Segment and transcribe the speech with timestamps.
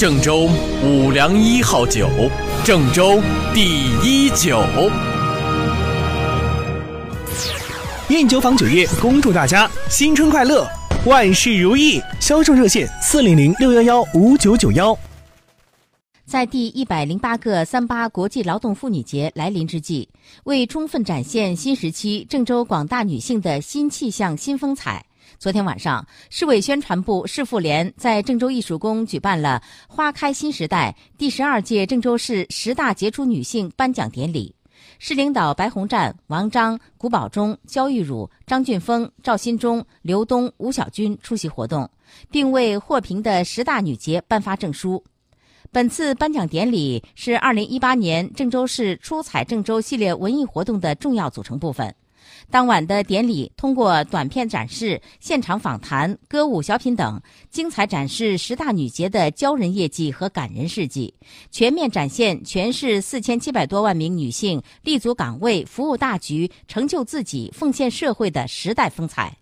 [0.00, 0.48] 郑州
[0.82, 2.08] 五粮一号酒，
[2.64, 3.20] 郑州
[3.52, 4.58] 第一酒。
[8.08, 10.66] 燕酒坊酒业恭祝大家新春快乐，
[11.04, 12.00] 万事如意。
[12.18, 14.98] 销售热线：四零零六幺幺五九九幺。
[16.24, 20.08] 在第一百零八个三八国际劳动妇女节来临之际，
[20.44, 25.04] 为充分展现新时期郑州广大女性的新气象、新风采，
[25.38, 34.54] 昨天晚上，市委宣传部、市妇联在郑州艺术宫举办了“花开新时代”第十二届郑州市十大杰出女性颁奖典礼。
[34.98, 41.88] 市领导白洪战、王章、古宝忠、焦玉汝、张俊峰、赵新忠、刘东、吴小军出席活动，
[42.30, 45.02] 并为获评的十大女杰颁发证书。
[45.72, 51.94] 本次颁奖典礼是2018年郑州市“出彩郑州”系列文艺活动的重要组成部分。
[52.50, 57.20] 当晚的典礼通过短片展示、现场访谈、歌舞、小品等，
[57.50, 61.14] 精彩展示十大女杰的骄人业绩和感人事迹，
[61.50, 69.39] 全面展现全市四千七百多万名女性立足岗位、服务大局、成就自己、奉献社会的时代风采。